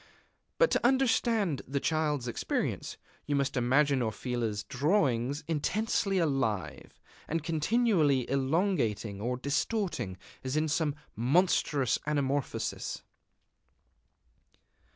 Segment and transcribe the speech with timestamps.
[0.57, 8.27] But to understand the Child's experience, you must imagine Orfila's drawings intensely alive, and continually
[8.27, 13.03] elongating or distorting, as in some monstrous anamorphosis.